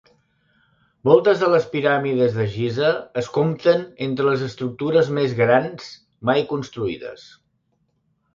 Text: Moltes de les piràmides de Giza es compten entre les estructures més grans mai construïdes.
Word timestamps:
Moltes 1.09 1.43
de 1.43 1.49
les 1.55 1.67
piràmides 1.73 2.33
de 2.37 2.45
Giza 2.53 2.89
es 3.23 3.29
compten 3.35 3.85
entre 4.07 4.27
les 4.31 4.47
estructures 4.47 5.13
més 5.19 5.37
grans 5.43 5.93
mai 6.33 6.45
construïdes. 6.55 7.29